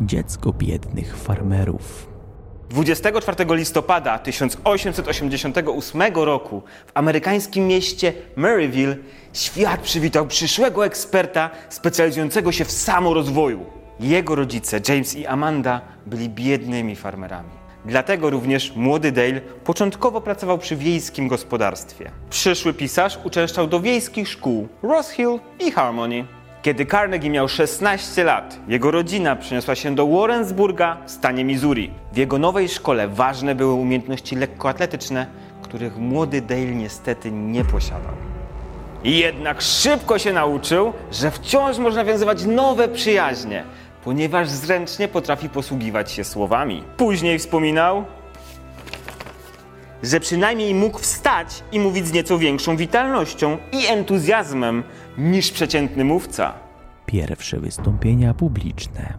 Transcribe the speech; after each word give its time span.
Dziecko 0.00 0.52
biednych 0.52 1.16
farmerów. 1.16 2.08
24 2.70 3.44
listopada 3.54 4.18
1888 4.18 6.02
roku 6.14 6.62
w 6.86 6.90
amerykańskim 6.94 7.66
mieście 7.66 8.12
Maryville 8.36 8.96
świat 9.32 9.80
przywitał 9.80 10.26
przyszłego 10.26 10.86
eksperta 10.86 11.50
specjalizującego 11.68 12.52
się 12.52 12.64
w 12.64 12.72
samorozwoju. 12.72 13.66
Jego 14.00 14.34
rodzice, 14.34 14.80
James 14.88 15.16
i 15.16 15.26
Amanda, 15.26 15.80
byli 16.06 16.28
biednymi 16.28 16.96
farmerami. 16.96 17.50
Dlatego 17.84 18.30
również 18.30 18.76
młody 18.76 19.12
Dale 19.12 19.40
początkowo 19.40 20.20
pracował 20.20 20.58
przy 20.58 20.76
wiejskim 20.76 21.28
gospodarstwie. 21.28 22.10
Przyszły 22.30 22.74
pisarz 22.74 23.18
uczęszczał 23.24 23.66
do 23.66 23.80
wiejskich 23.80 24.28
szkół 24.28 24.68
Ross 24.82 25.10
Hill 25.10 25.38
i 25.60 25.70
Harmony. 25.70 26.35
Kiedy 26.66 26.86
Carnegie 26.86 27.30
miał 27.30 27.48
16 27.48 28.24
lat, 28.24 28.58
jego 28.68 28.90
rodzina 28.90 29.36
przeniosła 29.36 29.74
się 29.74 29.94
do 29.94 30.06
Warrensburga 30.06 30.96
w 31.06 31.10
stanie 31.10 31.44
Missouri. 31.44 31.90
W 32.12 32.16
jego 32.16 32.38
nowej 32.38 32.68
szkole 32.68 33.08
ważne 33.08 33.54
były 33.54 33.72
umiejętności 33.72 34.36
lekkoatletyczne, 34.36 35.26
których 35.62 35.96
młody 35.98 36.40
Dale 36.40 36.66
niestety 36.66 37.30
nie 37.30 37.64
posiadał. 37.64 38.12
Jednak 39.04 39.62
szybko 39.62 40.18
się 40.18 40.32
nauczył, 40.32 40.92
że 41.12 41.30
wciąż 41.30 41.78
można 41.78 42.04
nawiązywać 42.04 42.44
nowe 42.44 42.88
przyjaźnie, 42.88 43.64
ponieważ 44.04 44.48
zręcznie 44.48 45.08
potrafi 45.08 45.48
posługiwać 45.48 46.12
się 46.12 46.24
słowami. 46.24 46.84
Później 46.96 47.38
wspominał, 47.38 48.04
że 50.06 50.20
przynajmniej 50.20 50.74
mógł 50.74 50.98
wstać 50.98 51.62
i 51.72 51.80
mówić 51.80 52.06
z 52.06 52.12
nieco 52.12 52.38
większą 52.38 52.76
witalnością 52.76 53.58
i 53.72 53.86
entuzjazmem 53.86 54.84
niż 55.18 55.50
przeciętny 55.50 56.04
mówca. 56.04 56.54
Pierwsze 57.06 57.60
wystąpienia 57.60 58.34
publiczne. 58.34 59.14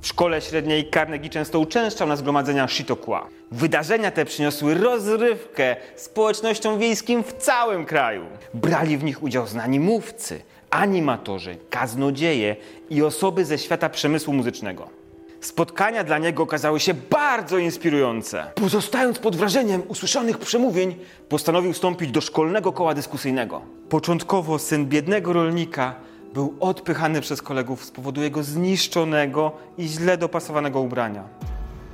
W 0.00 0.06
szkole 0.06 0.40
średniej 0.40 0.90
Carnegie 0.90 1.30
często 1.30 1.60
uczęszczał 1.60 2.08
na 2.08 2.16
zgromadzenia 2.16 2.66
Chautauqua. 2.66 3.26
Wydarzenia 3.52 4.10
te 4.10 4.24
przyniosły 4.24 4.74
rozrywkę 4.74 5.76
społecznościom 5.96 6.78
wiejskim 6.78 7.22
w 7.22 7.32
całym 7.32 7.84
kraju. 7.84 8.26
Brali 8.54 8.98
w 8.98 9.04
nich 9.04 9.22
udział 9.22 9.46
znani 9.46 9.80
mówcy, 9.80 10.42
animatorzy, 10.70 11.56
kaznodzieje 11.70 12.56
i 12.90 13.02
osoby 13.02 13.44
ze 13.44 13.58
świata 13.58 13.88
przemysłu 13.88 14.34
muzycznego. 14.34 14.99
Spotkania 15.40 16.04
dla 16.04 16.18
niego 16.18 16.42
okazały 16.42 16.80
się 16.80 16.94
bardzo 16.94 17.58
inspirujące. 17.58 18.52
Pozostając 18.54 19.18
pod 19.18 19.36
wrażeniem 19.36 19.82
usłyszanych 19.88 20.38
przemówień, 20.38 20.96
postanowił 21.28 21.72
wstąpić 21.72 22.10
do 22.10 22.20
szkolnego 22.20 22.72
koła 22.72 22.94
dyskusyjnego. 22.94 23.62
Początkowo 23.88 24.58
syn 24.58 24.86
biednego 24.86 25.32
rolnika 25.32 25.94
był 26.34 26.54
odpychany 26.60 27.20
przez 27.20 27.42
kolegów 27.42 27.84
z 27.84 27.90
powodu 27.90 28.22
jego 28.22 28.42
zniszczonego 28.42 29.52
i 29.78 29.88
źle 29.88 30.18
dopasowanego 30.18 30.80
ubrania. 30.80 31.24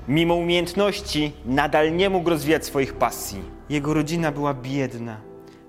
Mimo 0.08 0.34
umiejętności, 0.34 1.32
nadal 1.44 1.96
nie 1.96 2.10
mógł 2.10 2.30
rozwijać 2.30 2.66
swoich 2.66 2.94
pasji. 2.94 3.42
Jego 3.68 3.94
rodzina 3.94 4.32
była 4.32 4.54
biedna. 4.54 5.16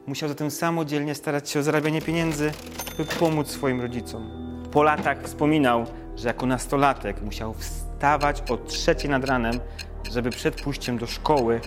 Musiał 0.07 0.29
zatem 0.29 0.51
samodzielnie 0.51 1.15
starać 1.15 1.49
się 1.49 1.59
o 1.59 1.63
zarabianie 1.63 2.01
pieniędzy, 2.01 2.51
by 2.97 3.05
pomóc 3.05 3.47
swoim 3.47 3.81
rodzicom. 3.81 4.29
Po 4.71 4.83
latach 4.83 5.23
wspominał, 5.23 5.85
że 6.17 6.27
jako 6.27 6.45
nastolatek 6.45 7.21
musiał 7.21 7.53
wstawać 7.53 8.43
o 8.49 8.57
trzeciej 8.57 9.09
nad 9.09 9.25
ranem, 9.25 9.59
żeby 10.11 10.29
przed 10.29 10.61
pójściem 10.61 10.97
do 10.97 11.07
szkoły 11.07 11.61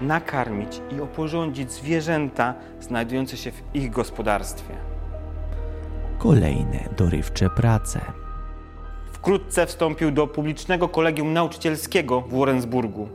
nakarmić 0.00 0.80
i 0.96 1.00
oporządzić 1.00 1.72
zwierzęta 1.72 2.54
znajdujące 2.80 3.36
się 3.36 3.52
w 3.52 3.62
ich 3.74 3.90
gospodarstwie. 3.90 4.74
Kolejne 6.18 6.88
dorywcze 6.96 7.50
prace. 7.50 8.00
Wkrótce 9.12 9.66
wstąpił 9.66 10.10
do 10.10 10.26
publicznego 10.26 10.88
kolegium 10.88 11.32
nauczycielskiego 11.32 12.20
w 12.20 12.38
Warrensburgu. 12.38 13.08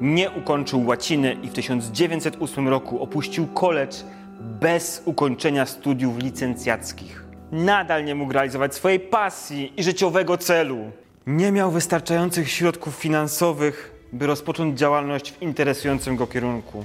Nie 0.00 0.30
ukończył 0.30 0.86
łaciny 0.86 1.36
i 1.42 1.48
w 1.48 1.52
1908 1.52 2.68
roku 2.68 3.02
opuścił 3.02 3.46
college 3.46 3.96
bez 4.40 5.02
ukończenia 5.04 5.66
studiów 5.66 6.18
licencjackich. 6.18 7.25
Nadal 7.52 8.04
nie 8.04 8.14
mógł 8.14 8.32
realizować 8.32 8.74
swojej 8.74 9.00
pasji 9.00 9.72
i 9.76 9.82
życiowego 9.82 10.38
celu. 10.38 10.90
Nie 11.26 11.52
miał 11.52 11.70
wystarczających 11.70 12.50
środków 12.50 12.94
finansowych, 12.94 13.94
by 14.12 14.26
rozpocząć 14.26 14.78
działalność 14.78 15.32
w 15.32 15.42
interesującym 15.42 16.16
go 16.16 16.26
kierunku. 16.26 16.84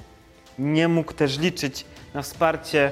Nie 0.59 0.87
mógł 0.87 1.13
też 1.13 1.39
liczyć 1.39 1.85
na 2.13 2.21
wsparcie 2.21 2.91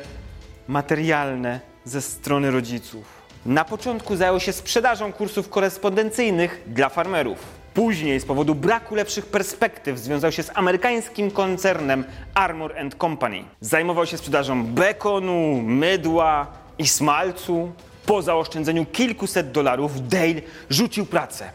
materialne 0.67 1.59
ze 1.85 2.01
strony 2.01 2.51
rodziców. 2.51 3.19
Na 3.45 3.65
początku 3.65 4.15
zajął 4.15 4.39
się 4.39 4.53
sprzedażą 4.53 5.13
kursów 5.13 5.49
korespondencyjnych 5.49 6.63
dla 6.67 6.89
farmerów. 6.89 7.59
Później, 7.73 8.19
z 8.19 8.25
powodu 8.25 8.55
braku 8.55 8.95
lepszych 8.95 9.25
perspektyw, 9.25 9.99
związał 9.99 10.31
się 10.31 10.43
z 10.43 10.51
amerykańskim 10.53 11.31
koncernem 11.31 12.03
Armor 12.33 12.73
Company. 13.01 13.43
Zajmował 13.61 14.05
się 14.05 14.17
sprzedażą 14.17 14.65
bekonu, 14.65 15.61
mydła 15.61 16.47
i 16.79 16.87
smalcu. 16.87 17.71
Po 18.05 18.21
zaoszczędzeniu 18.21 18.85
kilkuset 18.85 19.51
dolarów 19.51 20.07
Dale 20.07 20.41
rzucił 20.69 21.05
pracę, 21.05 21.49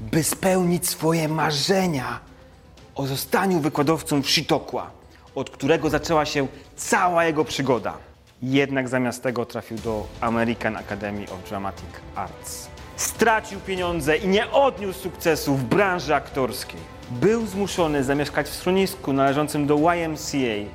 by 0.00 0.22
spełnić 0.22 0.88
swoje 0.88 1.28
marzenia 1.28 2.20
o 2.94 3.06
zostaniu 3.06 3.60
wykładowcą 3.60 4.22
w 4.22 4.26
Chautauqua, 4.28 4.90
od 5.34 5.50
którego 5.50 5.90
zaczęła 5.90 6.24
się 6.24 6.46
cała 6.76 7.24
jego 7.24 7.44
przygoda. 7.44 7.94
Jednak 8.42 8.88
zamiast 8.88 9.22
tego 9.22 9.46
trafił 9.46 9.78
do 9.78 10.06
American 10.20 10.76
Academy 10.76 11.24
of 11.24 11.48
Dramatic 11.48 11.84
Arts. 12.14 12.68
Stracił 12.96 13.60
pieniądze 13.60 14.16
i 14.16 14.28
nie 14.28 14.50
odniósł 14.50 15.00
sukcesu 15.00 15.54
w 15.54 15.64
branży 15.64 16.14
aktorskiej. 16.14 16.80
Był 17.10 17.46
zmuszony 17.46 18.04
zamieszkać 18.04 18.46
w 18.46 18.54
schronisku 18.54 19.12
należącym 19.12 19.66
do 19.66 19.76
YMCA, 19.76 20.70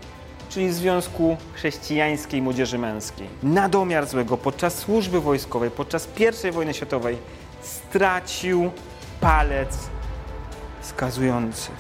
czyli 0.50 0.74
Związku 0.74 1.38
Chrześcijańskiej 1.54 2.42
Młodzieży 2.42 2.78
Męskiej. 2.78 3.28
Na 3.44 3.70
domiar 3.70 4.08
złego 4.08 4.38
podczas 4.38 4.78
służby 4.78 5.22
wojskowej, 5.22 5.72
podczas 5.72 6.10
I 6.48 6.52
wojny 6.52 6.74
światowej 6.74 7.18
stracił 7.62 8.72
palec 9.22 9.78
wskazujący. 10.82 11.72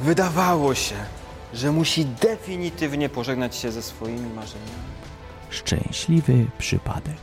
Wydawało 0.00 0.74
się, 0.74 0.94
że 1.54 1.72
musi 1.72 2.04
definitywnie 2.04 3.08
pożegnać 3.08 3.56
się 3.56 3.72
ze 3.72 3.82
swoimi 3.82 4.34
marzeniami. 4.34 4.92
Szczęśliwy 5.50 6.46
przypadek. 6.58 7.16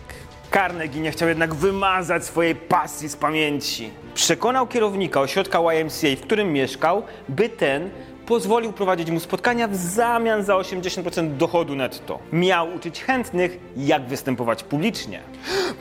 Carnegie 0.53 1.01
nie 1.01 1.11
chciał 1.11 1.29
jednak 1.29 1.55
wymazać 1.55 2.25
swojej 2.25 2.55
pasji 2.55 3.09
z 3.09 3.15
pamięci. 3.15 3.91
Przekonał 4.13 4.67
kierownika 4.67 5.21
ośrodka 5.21 5.59
YMCA, 5.73 6.07
w 6.17 6.21
którym 6.21 6.53
mieszkał, 6.53 7.03
by 7.29 7.49
ten 7.49 7.89
pozwolił 8.29 8.73
prowadzić 8.73 9.11
mu 9.11 9.19
spotkania 9.19 9.67
w 9.67 9.75
zamian 9.75 10.43
za 10.43 10.53
80% 10.53 11.37
dochodu 11.37 11.75
netto. 11.75 12.19
Miał 12.31 12.75
uczyć 12.75 13.03
chętnych, 13.03 13.59
jak 13.77 14.07
występować 14.07 14.63
publicznie. 14.63 15.21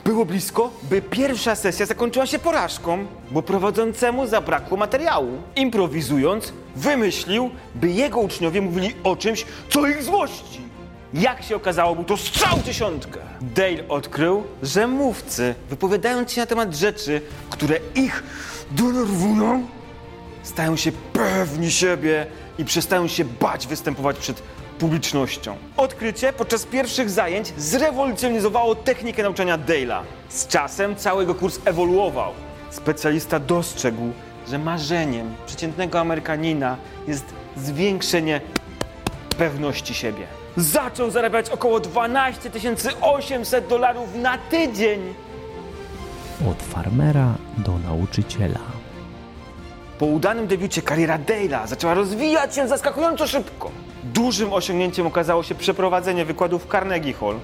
Było 0.05 0.25
blisko, 0.25 0.71
by 0.83 1.01
pierwsza 1.01 1.55
sesja 1.55 1.85
zakończyła 1.85 2.25
się 2.25 2.39
porażką, 2.39 3.05
bo 3.31 3.41
prowadzącemu 3.41 4.27
zabrakło 4.27 4.77
materiału. 4.77 5.41
Improwizując, 5.55 6.53
wymyślił, 6.75 7.49
by 7.75 7.89
jego 7.89 8.19
uczniowie 8.19 8.61
mówili 8.61 8.93
o 9.03 9.15
czymś, 9.15 9.45
co 9.69 9.87
ich 9.87 10.03
złości. 10.03 10.61
Jak 11.13 11.43
się 11.43 11.55
okazało, 11.55 11.95
był 11.95 12.03
to 12.03 12.17
strzał 12.17 12.57
dziesiątkę. 12.65 13.19
Dale 13.41 13.87
odkrył, 13.89 14.43
że 14.63 14.87
mówcy, 14.87 15.55
wypowiadając 15.69 16.31
się 16.31 16.41
na 16.41 16.47
temat 16.47 16.75
rzeczy, 16.75 17.21
które 17.49 17.79
ich 17.95 18.23
denerwują, 18.71 19.67
stają 20.43 20.75
się 20.75 20.91
pewni 20.91 21.71
siebie 21.71 22.25
i 22.57 22.65
przestają 22.65 23.07
się 23.07 23.25
bać 23.25 23.67
występować 23.67 24.17
przed 24.17 24.41
publicznością. 24.79 25.55
Odkrycie 25.77 26.33
podczas 26.33 26.65
pierwszych 26.65 27.09
zajęć 27.09 27.53
zrewolucjonizowało 27.57 28.75
technikę 28.75 29.23
nauczania 29.23 29.57
Dale'a. 29.57 30.01
Z 30.29 30.47
czasem 30.47 30.95
cały 30.95 31.21
jego 31.21 31.35
kurs 31.35 31.59
ewoluował. 31.65 32.31
Specjalista 32.69 33.39
dostrzegł, 33.39 34.11
że 34.47 34.57
marzeniem 34.57 35.35
przeciętnego 35.45 35.99
Amerykanina 35.99 36.77
jest 37.07 37.25
zwiększenie 37.57 38.41
pewności 39.37 39.93
siebie. 39.93 40.27
Zaczął 40.57 41.11
zarabiać 41.11 41.49
około 41.49 41.79
12 41.79 42.49
800 43.01 43.67
dolarów 43.67 44.15
na 44.15 44.37
tydzień. 44.37 45.13
Od 46.51 46.63
farmera 46.63 47.33
do 47.57 47.77
nauczyciela. 47.79 48.78
Po 49.99 50.05
udanym 50.05 50.47
debiucie 50.47 50.81
kariera 50.81 51.17
Dale'a 51.19 51.67
zaczęła 51.67 51.93
rozwijać 51.93 52.55
się 52.55 52.67
zaskakująco 52.67 53.27
szybko. 53.27 53.71
Dużym 54.03 54.53
osiągnięciem 54.53 55.07
okazało 55.07 55.43
się 55.43 55.55
przeprowadzenie 55.55 56.25
wykładów 56.25 56.65
w 56.65 56.71
Carnegie 56.71 57.13
Hall, 57.13 57.35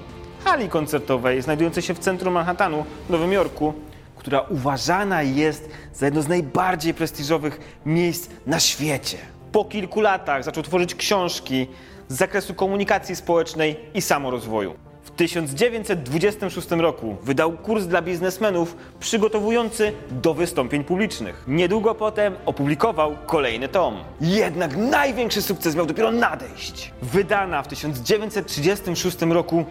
hali 0.43 0.69
koncertowej 0.69 1.41
znajdującej 1.41 1.83
się 1.83 1.93
w 1.93 1.99
centrum 1.99 2.33
Manhattanu 2.33 2.85
w 3.07 3.09
Nowym 3.09 3.33
Jorku, 3.33 3.73
która 4.15 4.41
uważana 4.41 5.23
jest 5.23 5.69
za 5.93 6.05
jedno 6.05 6.21
z 6.21 6.27
najbardziej 6.27 6.93
prestiżowych 6.93 7.79
miejsc 7.85 8.29
na 8.45 8.59
świecie. 8.59 9.17
Po 9.51 9.65
kilku 9.65 10.01
latach 10.01 10.43
zaczął 10.43 10.63
tworzyć 10.63 10.95
książki 10.95 11.67
z 12.07 12.17
zakresu 12.17 12.53
komunikacji 12.53 13.15
społecznej 13.15 13.79
i 13.93 14.01
samorozwoju. 14.01 14.84
W 15.15 15.17
1926 15.17 16.71
roku 16.71 17.17
wydał 17.23 17.51
kurs 17.51 17.85
dla 17.85 18.01
biznesmenów 18.01 18.75
przygotowujący 18.99 19.93
do 20.11 20.33
wystąpień 20.33 20.83
publicznych. 20.83 21.43
Niedługo 21.47 21.95
potem 21.95 22.35
opublikował 22.45 23.17
kolejny 23.25 23.67
tom. 23.67 24.03
Jednak 24.21 24.77
największy 24.77 25.41
sukces 25.41 25.75
miał 25.75 25.85
dopiero 25.85 26.11
nadejść. 26.11 26.91
Wydana 27.01 27.63
w 27.63 27.67
1936 27.67 29.21
roku 29.21 29.65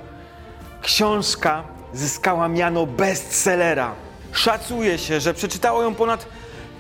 książka 0.83 1.65
zyskała 1.93 2.49
miano 2.49 2.87
bestsellera. 2.87 3.95
Szacuje 4.33 4.99
się, 4.99 5.21
że 5.21 5.35
przeczytało 5.35 5.83
ją 5.83 5.95
ponad 5.95 6.27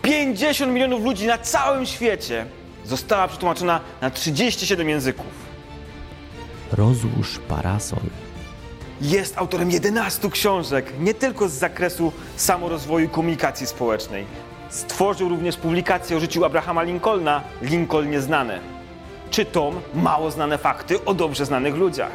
50 0.02 0.72
milionów 0.72 1.04
ludzi 1.04 1.26
na 1.26 1.38
całym 1.38 1.86
świecie. 1.86 2.46
Została 2.84 3.28
przetłumaczona 3.28 3.80
na 4.00 4.10
37 4.10 4.88
języków. 4.88 5.26
Rozłóż 6.72 7.38
parasol. 7.48 8.00
Jest 9.00 9.38
autorem 9.38 9.70
11 9.70 10.30
książek, 10.30 10.92
nie 11.00 11.14
tylko 11.14 11.48
z 11.48 11.52
zakresu 11.52 12.12
samorozwoju 12.36 13.08
komunikacji 13.08 13.66
społecznej. 13.66 14.26
Stworzył 14.70 15.28
również 15.28 15.56
publikację 15.56 16.16
o 16.16 16.20
życiu 16.20 16.44
Abrahama 16.44 16.82
Lincolna, 16.82 17.42
Lincoln 17.62 18.10
Nieznane. 18.10 18.60
Czy 19.30 19.44
tom 19.44 19.80
Mało 19.94 20.30
znane 20.30 20.58
fakty 20.58 21.04
o 21.04 21.14
dobrze 21.14 21.46
znanych 21.46 21.74
ludziach. 21.74 22.12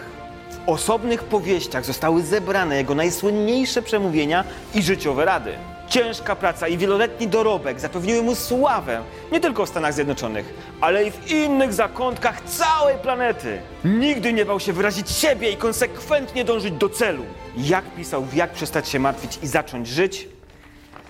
W 0.52 0.70
osobnych 0.70 1.24
powieściach 1.24 1.86
zostały 1.86 2.24
zebrane 2.24 2.78
jego 2.78 2.96
najsłynniejsze 2.96 3.82
przemówienia 3.82 4.44
i 4.74 4.82
życiowe 4.82 5.26
rady. 5.26 5.54
Ciężka 5.90 6.36
praca 6.36 6.68
i 6.68 6.78
wieloletni 6.78 7.28
dorobek 7.28 7.80
zapewniły 7.80 8.24
mu 8.24 8.36
sławę 8.36 9.04
nie 9.32 9.40
tylko 9.40 9.66
w 9.66 9.70
Stanach 9.70 9.94
Zjednoczonych, 9.94 10.54
ale 10.82 11.04
i 11.08 11.12
w 11.12 11.32
innych 11.32 11.74
zakątkach 11.74 12.42
całej 12.42 12.98
planety. 12.98 13.62
Nigdy 13.86 14.34
nie 14.34 14.46
bał 14.46 14.60
się 14.60 14.74
wyrazić 14.74 15.10
siebie 15.10 15.52
i 15.52 15.58
konsekwentnie 15.58 16.44
dążyć 16.44 16.74
do 16.74 16.90
celu. 16.90 17.24
Jak 17.58 17.86
pisał 17.96 18.26
w 18.26 18.34
Jak 18.34 18.52
przestać 18.52 18.90
się 18.90 19.00
martwić 19.00 19.40
i 19.44 19.48
zacząć 19.48 19.88
żyć? 19.88 20.28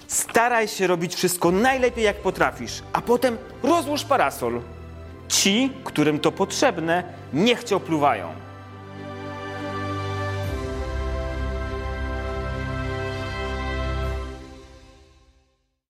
Staraj 0.07 0.67
się 0.67 0.87
robić 0.87 1.15
wszystko 1.15 1.51
najlepiej 1.51 2.03
jak 2.03 2.15
potrafisz, 2.15 2.83
a 2.93 3.01
potem 3.01 3.37
rozłóż 3.63 4.03
parasol. 4.03 4.61
Ci, 5.27 5.71
którym 5.83 6.19
to 6.19 6.31
potrzebne, 6.31 7.03
niech 7.33 7.63
cię 7.63 7.75
opluwają. 7.75 8.48